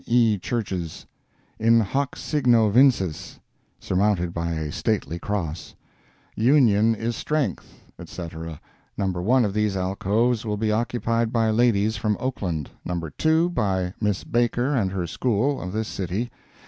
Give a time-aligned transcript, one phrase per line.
[0.07, 0.35] E.
[0.39, 1.05] Churches;"
[1.59, 3.39] "In hoc signo vinces,"
[3.79, 5.75] surmounted by a stately cross;
[6.35, 8.59] "Union is Strength," etc.
[8.97, 9.05] No.
[9.11, 12.99] 1 of these alcoves will be occupied by ladies from Oakland; No.
[13.15, 16.37] 2, by Miss Baker and her School, of this city; No.